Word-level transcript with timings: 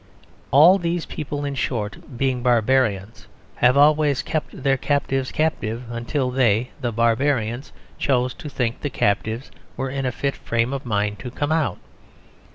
All 0.49 0.79
these 0.79 1.05
people, 1.05 1.45
in 1.45 1.53
short, 1.53 2.17
being 2.17 2.41
barbarians, 2.41 3.27
have 3.57 3.77
always 3.77 4.23
kept 4.23 4.63
their 4.63 4.75
captives 4.75 5.31
captive 5.31 5.83
until 5.91 6.31
they 6.31 6.71
(the 6.81 6.91
barbarians) 6.91 7.71
chose 7.99 8.33
to 8.33 8.49
think 8.49 8.81
the 8.81 8.89
captives 8.89 9.51
were 9.77 9.91
in 9.91 10.07
a 10.07 10.11
fit 10.11 10.35
frame 10.35 10.73
of 10.73 10.87
mind 10.87 11.19
to 11.19 11.29
come 11.29 11.51
out. 11.51 11.77